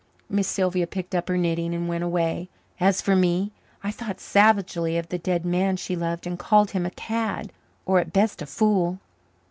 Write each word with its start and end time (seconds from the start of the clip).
Miss 0.31 0.47
Sylvia 0.47 0.87
picked 0.87 1.13
up 1.13 1.29
her 1.29 1.37
knitting 1.37 1.75
and 1.75 1.87
went 1.87 2.03
away. 2.03 2.49
As 2.79 3.03
for 3.03 3.15
me, 3.15 3.51
I 3.83 3.91
thought 3.91 4.19
savagely 4.19 4.97
of 4.97 5.09
the 5.09 5.19
dead 5.19 5.45
man 5.45 5.77
she 5.77 5.95
loved 5.95 6.25
and 6.25 6.39
called 6.39 6.71
him 6.71 6.87
a 6.87 6.89
cad, 6.89 7.53
or 7.85 7.99
at 7.99 8.11
best, 8.11 8.41
a 8.41 8.47
fool. 8.47 8.97